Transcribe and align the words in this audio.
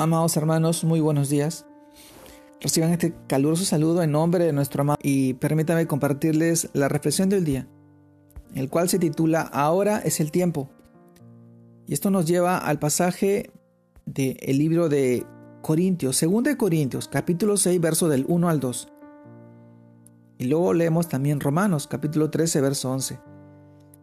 Amados 0.00 0.34
hermanos, 0.38 0.82
muy 0.82 1.00
buenos 1.00 1.28
días. 1.28 1.66
Reciban 2.58 2.90
este 2.90 3.14
caluroso 3.26 3.66
saludo 3.66 4.02
en 4.02 4.12
nombre 4.12 4.46
de 4.46 4.52
nuestro 4.54 4.80
amado 4.80 4.98
y 5.02 5.34
permítanme 5.34 5.86
compartirles 5.86 6.70
la 6.72 6.88
reflexión 6.88 7.28
del 7.28 7.44
día, 7.44 7.68
el 8.54 8.70
cual 8.70 8.88
se 8.88 8.98
titula 8.98 9.42
Ahora 9.42 9.98
es 9.98 10.18
el 10.20 10.30
tiempo. 10.30 10.70
Y 11.86 11.92
esto 11.92 12.10
nos 12.10 12.24
lleva 12.24 12.56
al 12.56 12.78
pasaje 12.78 13.50
del 14.06 14.38
libro 14.56 14.88
de 14.88 15.26
Corintios, 15.60 16.18
2 16.18 16.44
de 16.44 16.56
Corintios, 16.56 17.06
capítulo 17.06 17.58
6, 17.58 17.78
verso 17.78 18.08
del 18.08 18.24
1 18.26 18.48
al 18.48 18.58
2. 18.58 18.88
Y 20.38 20.46
luego 20.46 20.72
leemos 20.72 21.10
también 21.10 21.40
Romanos, 21.40 21.86
capítulo 21.86 22.30
13, 22.30 22.62
verso 22.62 22.90
11. 22.90 23.20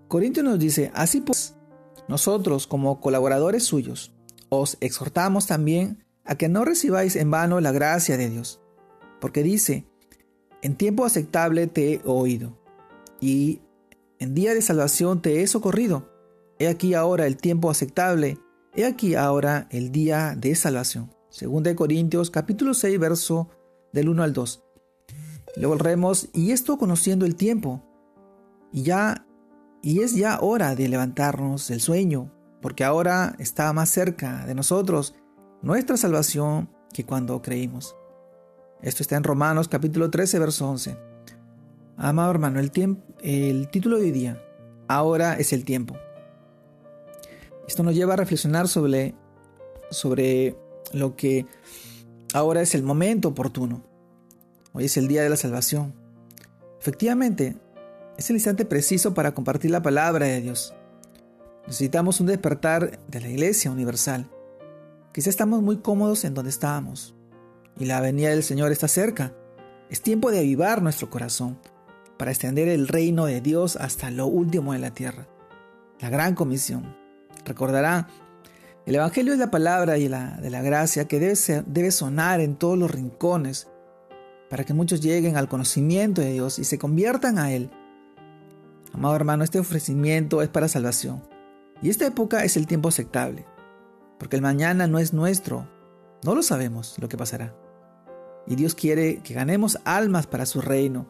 Corintios 0.08 0.46
nos 0.46 0.60
dice, 0.60 0.92
así 0.94 1.22
pues, 1.22 1.56
nosotros 2.08 2.68
como 2.68 3.02
colaboradores 3.02 3.64
suyos, 3.64 4.14
os 4.50 4.78
exhortamos 4.82 5.48
también 5.48 6.06
a 6.26 6.36
que 6.36 6.50
no 6.50 6.66
recibáis 6.66 7.16
en 7.16 7.32
vano 7.32 7.60
la 7.62 7.72
gracia 7.72 8.18
de 8.18 8.30
Dios, 8.30 8.62
porque 9.20 9.44
dice, 9.44 9.86
en 10.62 10.76
tiempo 10.76 11.06
aceptable 11.06 11.68
te 11.68 11.94
he 11.94 12.02
oído, 12.06 12.58
y 13.20 13.62
en 14.20 14.34
día 14.34 14.54
de 14.54 14.62
salvación 14.62 15.22
te 15.22 15.42
he 15.42 15.48
socorrido. 15.48 16.12
He 16.60 16.68
aquí 16.68 16.94
ahora 16.94 17.28
el 17.28 17.38
tiempo 17.38 17.70
aceptable, 17.70 18.40
he 18.76 18.86
aquí 18.86 19.16
ahora 19.16 19.68
el 19.70 19.92
día 19.92 20.36
de 20.36 20.56
salvación. 20.56 21.14
Segunda 21.30 21.70
de 21.70 21.76
Corintios 21.76 22.32
capítulo 22.32 22.74
6 22.74 23.00
verso 23.00 23.50
del 23.94 24.10
1 24.10 24.24
al 24.24 24.34
2. 24.34 24.64
Luego 25.58 25.76
remos, 25.76 26.30
y 26.34 26.52
esto 26.52 26.78
conociendo 26.78 27.26
el 27.26 27.36
tiempo, 27.36 27.84
y 28.72 28.84
ya 28.84 29.24
y 29.82 30.02
es 30.02 30.16
ya 30.16 30.40
hora 30.42 30.76
de 30.76 30.90
levantarnos 30.90 31.68
del 31.68 31.80
sueño, 31.80 32.34
porque 32.62 32.84
ahora 32.84 33.36
está 33.40 33.72
más 33.74 33.90
cerca 33.90 34.46
de 34.46 34.56
nosotros 34.56 35.16
nuestra 35.62 35.98
salvación 35.98 36.70
que 36.94 37.06
cuando 37.06 37.42
creímos. 37.42 37.96
Esto 38.82 39.04
está 39.04 39.16
en 39.16 39.24
Romanos 39.24 39.68
capítulo 39.68 40.10
13, 40.10 40.40
verso 40.40 40.70
11. 40.70 40.98
Amado 41.98 42.30
hermano, 42.32 42.60
el, 42.60 42.72
el 43.22 43.70
título 43.70 43.98
de 43.98 44.04
hoy 44.04 44.12
día, 44.12 44.42
ahora 44.88 45.34
es 45.34 45.52
el 45.52 45.66
tiempo. 45.66 45.96
Esto 47.68 47.84
nos 47.84 47.96
lleva 47.96 48.14
a 48.14 48.18
reflexionar 48.18 48.68
sobre, 48.68 49.16
sobre 49.90 50.56
lo 50.94 51.16
que 51.16 51.46
ahora 52.34 52.62
es 52.62 52.76
el 52.76 52.84
momento 52.84 53.30
oportuno. 53.30 53.84
Hoy 54.74 54.86
es 54.86 54.96
el 54.98 55.08
día 55.08 55.24
de 55.24 55.30
la 55.30 55.38
salvación. 55.38 55.94
Efectivamente, 56.80 57.58
es 58.18 58.30
el 58.30 58.36
instante 58.36 58.64
preciso 58.64 59.14
para 59.14 59.34
compartir 59.34 59.72
la 59.72 59.82
palabra 59.82 60.28
de 60.28 60.42
Dios. 60.42 60.74
Necesitamos 61.68 62.22
un 62.22 62.28
despertar 62.28 62.98
de 63.10 63.20
la 63.20 63.28
Iglesia 63.28 63.70
Universal. 63.70 64.30
Quizá 65.12 65.30
estamos 65.30 65.62
muy 65.62 65.80
cómodos 65.80 66.24
en 66.24 66.34
donde 66.34 66.50
estábamos 66.50 67.14
y 67.78 67.84
la 67.86 68.00
venida 68.00 68.30
del 68.30 68.44
Señor 68.44 68.72
está 68.72 68.88
cerca. 68.88 69.34
Es 69.90 70.02
tiempo 70.02 70.32
de 70.32 70.40
avivar 70.40 70.82
nuestro 70.82 71.10
corazón 71.10 71.60
para 72.18 72.32
extender 72.32 72.70
el 72.70 72.88
reino 72.88 73.26
de 73.26 73.42
Dios 73.42 73.76
hasta 73.76 74.10
lo 74.12 74.28
último 74.28 74.72
de 74.72 74.80
la 74.80 74.94
tierra. 74.94 75.28
La 76.00 76.10
gran 76.10 76.36
comisión. 76.36 76.96
Recordará, 77.44 78.08
el 78.86 78.96
Evangelio 78.96 79.34
es 79.34 79.40
la 79.40 79.52
palabra 79.52 79.98
y 79.98 80.08
la, 80.08 80.38
de 80.38 80.50
la 80.50 80.62
gracia 80.62 81.06
que 81.10 81.20
debe, 81.20 81.36
debe 81.66 81.92
sonar 81.92 82.40
en 82.40 82.56
todos 82.56 82.78
los 82.78 82.90
rincones 82.90 83.68
para 84.50 84.64
que 84.64 84.74
muchos 84.74 85.02
lleguen 85.02 85.36
al 85.36 85.50
conocimiento 85.50 86.22
de 86.22 86.32
Dios 86.32 86.60
y 86.60 86.64
se 86.64 86.80
conviertan 86.80 87.38
a 87.38 87.52
Él. 87.52 87.70
Amado 88.94 89.18
hermano, 89.18 89.44
este 89.44 89.60
ofrecimiento 89.60 90.42
es 90.42 90.48
para 90.48 90.70
salvación. 90.70 91.22
Y 91.82 91.90
esta 91.90 92.06
época 92.06 92.44
es 92.44 92.58
el 92.58 92.68
tiempo 92.68 92.90
aceptable, 92.90 93.46
porque 94.20 94.36
el 94.36 94.42
mañana 94.42 94.88
no 94.88 95.00
es 95.00 95.14
nuestro, 95.14 95.68
no 96.24 96.36
lo 96.36 96.42
sabemos 96.42 96.96
lo 97.00 97.10
que 97.10 97.18
pasará. 97.18 97.56
Y 98.48 98.56
Dios 98.56 98.76
quiere 98.76 99.18
que 99.18 99.34
ganemos 99.34 99.78
almas 99.84 100.26
para 100.26 100.46
su 100.46 100.62
reino. 100.62 101.06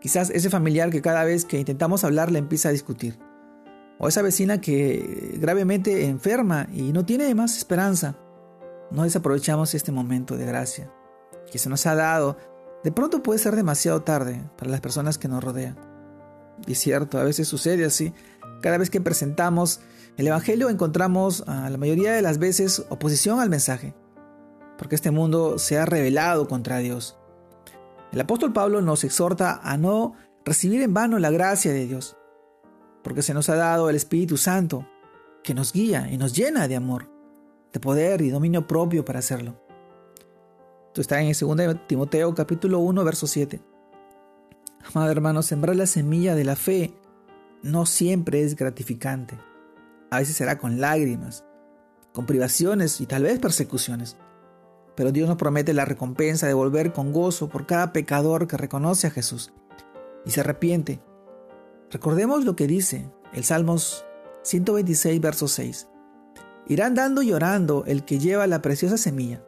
Quizás 0.00 0.30
ese 0.30 0.50
familiar 0.50 0.90
que 0.90 1.02
cada 1.02 1.24
vez 1.24 1.44
que 1.44 1.58
intentamos 1.58 2.04
hablar 2.04 2.30
le 2.32 2.38
empieza 2.38 2.70
a 2.70 2.72
discutir. 2.72 3.18
O 3.98 4.08
esa 4.08 4.22
vecina 4.22 4.60
que 4.60 5.36
gravemente 5.40 6.06
enferma 6.06 6.68
y 6.72 6.92
no 6.92 7.04
tiene 7.04 7.34
más 7.34 7.56
esperanza. 7.56 8.16
No 8.90 9.02
desaprovechamos 9.02 9.74
este 9.74 9.92
momento 9.92 10.36
de 10.36 10.46
gracia 10.46 10.90
que 11.50 11.58
se 11.58 11.68
nos 11.68 11.86
ha 11.86 11.94
dado. 11.94 12.36
De 12.84 12.92
pronto 12.92 13.22
puede 13.22 13.38
ser 13.38 13.56
demasiado 13.56 14.02
tarde 14.02 14.42
para 14.56 14.70
las 14.70 14.80
personas 14.80 15.18
que 15.18 15.28
nos 15.28 15.42
rodean. 15.42 15.76
Y 16.66 16.72
es 16.72 16.78
cierto, 16.78 17.18
a 17.18 17.24
veces 17.24 17.48
sucede 17.48 17.84
así. 17.84 18.12
Cada 18.60 18.78
vez 18.78 18.90
que 18.90 19.00
presentamos 19.00 19.80
el 20.16 20.26
Evangelio 20.26 20.68
encontramos 20.68 21.44
a 21.46 21.70
la 21.70 21.78
mayoría 21.78 22.12
de 22.12 22.22
las 22.22 22.38
veces 22.38 22.84
oposición 22.88 23.38
al 23.38 23.50
mensaje, 23.50 23.94
porque 24.76 24.96
este 24.96 25.12
mundo 25.12 25.58
se 25.58 25.78
ha 25.78 25.86
rebelado 25.86 26.48
contra 26.48 26.78
Dios. 26.78 27.16
El 28.10 28.20
apóstol 28.20 28.52
Pablo 28.52 28.82
nos 28.82 29.04
exhorta 29.04 29.60
a 29.62 29.76
no 29.76 30.14
recibir 30.44 30.82
en 30.82 30.92
vano 30.92 31.20
la 31.20 31.30
gracia 31.30 31.72
de 31.72 31.86
Dios, 31.86 32.16
porque 33.04 33.22
se 33.22 33.32
nos 33.32 33.48
ha 33.48 33.54
dado 33.54 33.90
el 33.90 33.96
Espíritu 33.96 34.36
Santo, 34.36 34.88
que 35.44 35.54
nos 35.54 35.72
guía 35.72 36.08
y 36.10 36.18
nos 36.18 36.34
llena 36.34 36.66
de 36.66 36.74
amor, 36.74 37.08
de 37.72 37.78
poder 37.78 38.20
y 38.22 38.30
dominio 38.30 38.66
propio 38.66 39.04
para 39.04 39.20
hacerlo. 39.20 39.62
Esto 40.88 41.00
está 41.00 41.20
en 41.20 41.32
2 41.32 41.86
Timoteo 41.86 42.34
capítulo 42.34 42.80
1, 42.80 43.04
verso 43.04 43.28
7. 43.28 43.60
Amado 44.92 45.12
hermano, 45.12 45.42
sembrar 45.42 45.76
la 45.76 45.86
semilla 45.86 46.34
de 46.34 46.44
la 46.44 46.56
fe 46.56 46.92
no 47.62 47.86
siempre 47.86 48.42
es 48.42 48.56
gratificante. 48.56 49.38
A 50.10 50.18
veces 50.18 50.36
será 50.36 50.58
con 50.58 50.80
lágrimas, 50.80 51.44
con 52.12 52.26
privaciones 52.26 53.00
y 53.00 53.06
tal 53.06 53.24
vez 53.24 53.38
persecuciones. 53.38 54.16
Pero 54.94 55.12
Dios 55.12 55.28
nos 55.28 55.36
promete 55.36 55.72
la 55.74 55.84
recompensa 55.84 56.46
de 56.46 56.54
volver 56.54 56.92
con 56.92 57.12
gozo 57.12 57.48
por 57.48 57.66
cada 57.66 57.92
pecador 57.92 58.48
que 58.48 58.56
reconoce 58.56 59.06
a 59.06 59.10
Jesús 59.10 59.52
y 60.24 60.30
se 60.30 60.40
arrepiente. 60.40 61.00
Recordemos 61.90 62.44
lo 62.44 62.56
que 62.56 62.66
dice 62.66 63.10
el 63.32 63.44
Salmos 63.44 64.04
126, 64.42 65.20
verso 65.20 65.48
6. 65.48 65.88
Irán 66.68 66.94
dando 66.94 67.22
y 67.22 67.28
llorando 67.28 67.84
el 67.86 68.04
que 68.04 68.18
lleva 68.18 68.46
la 68.46 68.60
preciosa 68.60 68.98
semilla, 68.98 69.42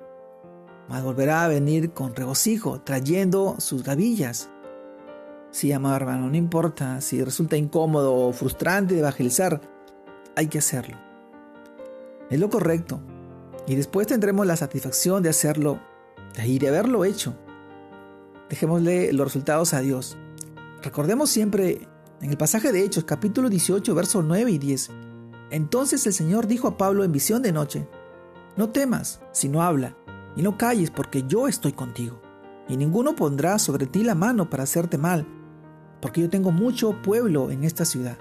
mas 0.88 1.03
volverá 1.03 1.44
a 1.44 1.49
venir 1.49 1.93
con 1.93 2.15
regocijo, 2.15 2.81
trayendo 2.81 3.56
sus 3.59 3.82
gavillas 3.82 4.50
Sí, 5.53 5.72
amado 5.72 5.97
hermano, 5.97 6.31
no 6.31 6.37
importa 6.37 7.00
si 7.00 7.25
resulta 7.25 7.56
incómodo 7.56 8.15
o 8.15 8.33
frustrante 8.33 8.97
evangelizar, 8.97 9.61
hay 10.37 10.47
que 10.47 10.59
hacerlo. 10.59 10.97
Es 12.31 12.38
lo 12.38 12.49
correcto. 12.49 13.00
Y 13.66 13.75
después 13.75 14.06
tendremos 14.06 14.47
la 14.47 14.56
satisfacción 14.56 15.25
de 15.25 15.31
hacerlo 15.31 15.81
y 16.44 16.61
de 16.61 16.69
haberlo 16.69 17.05
hecho. 17.05 17.37
Dejémosle 18.49 19.12
los 19.12 19.27
resultados 19.27 19.75
a 19.75 19.81
Dios. 19.81 20.16
Recordemos 20.83 21.31
siempre 21.31 21.88
en 22.21 22.31
el 22.31 22.37
pasaje 22.37 22.71
de 22.71 22.84
Hechos, 22.84 23.03
capítulo 23.03 23.49
18, 23.49 23.93
versos 23.93 24.25
9 24.25 24.53
y 24.53 24.59
10. 24.59 24.91
Entonces 25.50 26.06
el 26.06 26.12
Señor 26.12 26.47
dijo 26.47 26.69
a 26.69 26.77
Pablo 26.77 27.03
en 27.03 27.11
visión 27.11 27.43
de 27.43 27.50
noche, 27.50 27.88
No 28.56 28.71
temas, 28.71 29.21
sino 29.32 29.62
habla, 29.62 29.97
y 30.37 30.43
no 30.43 30.56
calles, 30.56 30.93
porque 30.93 31.25
yo 31.27 31.49
estoy 31.49 31.72
contigo, 31.72 32.21
y 32.69 32.77
ninguno 32.77 33.17
pondrá 33.17 33.59
sobre 33.59 33.87
ti 33.87 34.05
la 34.05 34.15
mano 34.15 34.49
para 34.49 34.62
hacerte 34.62 34.97
mal 34.97 35.27
porque 36.00 36.21
yo 36.21 36.31
tengo 36.31 36.50
mucho 36.50 37.00
pueblo 37.03 37.50
en 37.50 37.65
esta 37.65 37.84
ciudad. 37.84 38.16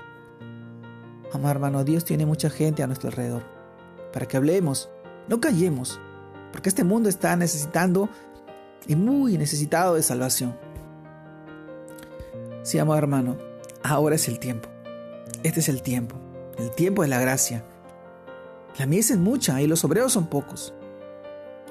Amado 1.34 1.52
hermano, 1.52 1.84
Dios 1.84 2.06
tiene 2.06 2.26
mucha 2.26 2.50
gente 2.50 2.84
a 2.84 2.88
nuestro 2.88 3.10
alrededor, 3.10 3.44
para 4.12 4.28
que 4.28 4.38
hablemos, 4.38 4.90
no 5.28 5.40
callemos, 5.40 6.00
porque 6.52 6.70
este 6.70 6.84
mundo 6.84 7.10
está 7.10 7.36
necesitando 7.36 8.10
y 8.88 8.96
muy 8.96 9.38
necesitado 9.38 9.96
de 9.96 10.04
salvación. 10.04 10.58
Sí, 12.64 12.80
amado 12.80 12.98
hermano, 12.98 13.38
ahora 13.84 14.16
es 14.16 14.28
el 14.28 14.40
tiempo. 14.40 14.70
Este 15.44 15.60
es 15.60 15.70
el 15.70 15.82
tiempo, 15.82 16.16
el 16.58 16.72
tiempo 16.72 17.04
de 17.04 17.08
la 17.08 17.20
gracia. 17.20 17.64
La 18.78 18.86
mies 18.86 19.12
es 19.12 19.18
mucha 19.18 19.62
y 19.62 19.68
los 19.68 19.84
obreros 19.84 20.14
son 20.14 20.28
pocos. 20.28 20.74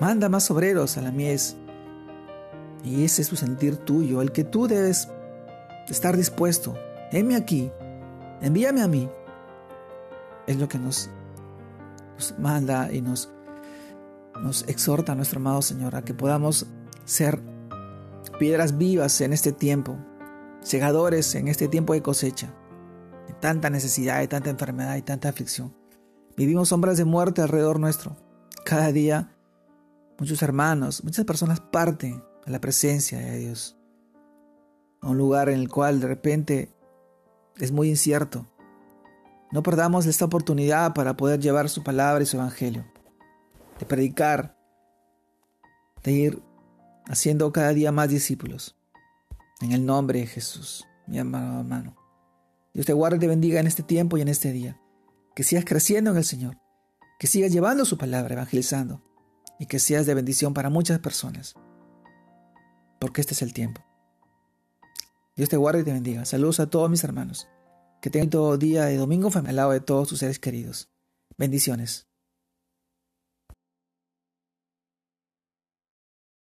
Manda 0.01 0.29
más 0.29 0.51
obreros 0.51 0.97
a 0.97 1.03
la 1.03 1.11
mies. 1.11 1.57
Y 2.85 3.05
ese 3.05 3.23
es 3.23 3.29
su 3.29 3.37
sentir 3.37 3.77
tuyo, 3.77 4.23
el 4.23 4.31
que 4.31 4.45
tú 4.45 4.69
debes 4.69 5.09
estar 5.89 6.17
dispuesto. 6.17 6.75
Heme 7.11 7.37
aquí, 7.37 7.71
envíame 8.41 8.83
a 8.83 8.89
mí. 8.89 9.09
Es 10.47 10.57
lo 10.57 10.69
que 10.69 10.79
nos, 10.79 11.11
manda 12.39 12.93
y 12.93 13.01
nos, 13.01 13.31
nos 14.41 14.67
exhorta 14.69 15.15
nuestro 15.15 15.39
amado 15.41 15.63
Señor 15.63 15.97
a 15.97 16.03
que 16.03 16.15
podamos 16.15 16.67
ser 17.05 17.41
piedras 18.39 18.79
vivas 18.79 19.21
en 19.21 19.33
este 19.33 19.53
tiempo, 19.53 19.97
segadores 20.61 21.35
en 21.35 21.49
este 21.49 21.69
tiempo 21.69 21.93
de 21.93 22.03
cosecha, 22.03 22.55
de 23.27 23.35
tanta 23.35 23.71
necesidad, 23.71 24.21
de 24.21 24.29
tanta 24.29 24.51
enfermedad 24.51 24.97
y 24.97 25.03
tanta 25.03 25.29
aflicción. 25.29 25.75
Vivimos 26.37 26.69
sombras 26.69 26.97
de 26.97 27.05
muerte 27.05 27.43
alrededor 27.43 27.81
nuestro. 27.81 28.17
Cada 28.65 28.93
día 28.93 29.35
muchos 30.19 30.43
hermanos, 30.43 31.03
muchas 31.05 31.25
personas 31.25 31.61
parten 31.61 32.23
a 32.47 32.51
la 32.51 32.61
presencia 32.61 33.19
de 33.19 33.39
Dios 33.39 33.78
un 35.09 35.19
lugar 35.19 35.49
en 35.49 35.59
el 35.59 35.69
cual 35.69 36.01
de 36.01 36.07
repente 36.07 36.73
es 37.57 37.73
muy 37.73 37.89
incierto. 37.89 38.47
No 39.51 39.63
perdamos 39.63 40.07
esta 40.07 40.27
oportunidad 40.27 40.95
para 40.95 41.17
poder 41.17 41.41
llevar 41.41 41.69
su 41.69 41.83
palabra 41.83 42.23
y 42.23 42.27
su 42.27 42.37
evangelio. 42.37 42.85
de 43.79 43.87
predicar, 43.87 44.59
de 46.03 46.11
ir 46.11 46.43
haciendo 47.07 47.53
cada 47.53 47.73
día 47.73 47.93
más 47.93 48.09
discípulos. 48.09 48.77
En 49.61 49.71
el 49.71 49.87
nombre 49.87 50.19
de 50.19 50.27
Jesús, 50.27 50.85
mi 51.07 51.19
amado 51.19 51.61
hermano. 51.61 51.97
Dios 52.75 52.87
te 52.87 52.93
guarde 52.93 53.17
y 53.17 53.21
te 53.21 53.29
bendiga 53.29 53.61
en 53.61 53.69
este 53.69 53.85
tiempo 53.85 54.19
y 54.19 54.23
en 54.23 54.29
este 54.29 54.53
día. 54.53 54.81
Que 55.35 55.45
sigas 55.45 55.65
creciendo 55.65 56.11
en 56.11 56.17
el 56.17 56.25
Señor. 56.25 56.59
Que 57.19 57.29
sigas 57.29 57.53
llevando 57.53 57.85
su 57.85 57.99
palabra, 57.99 58.35
evangelizando. 58.35 59.03
Y 59.59 59.67
que 59.67 59.79
seas 59.79 60.07
de 60.07 60.15
bendición 60.15 60.55
para 60.55 60.71
muchas 60.71 60.99
personas. 60.99 61.55
Porque 63.01 63.21
este 63.21 63.35
es 63.35 63.43
el 63.43 63.53
tiempo. 63.53 63.88
Dios 65.39 65.49
te 65.49 65.57
guarde 65.57 65.83
y 65.83 65.85
te 65.85 65.93
bendiga. 65.93 66.25
Saludos 66.25 66.59
a 66.59 66.69
todos 66.69 66.91
mis 66.91 67.05
hermanos. 67.05 67.47
Que 68.03 68.11
tengan 68.11 68.29
todo 68.29 68.59
día 68.59 68.87
de 68.87 68.97
domingo 68.97 69.31
al 69.33 69.55
lado 69.55 69.71
de 69.71 69.79
todos 69.79 70.09
tus 70.09 70.19
seres 70.19 70.41
queridos. 70.41 70.91
Bendiciones. 71.37 72.08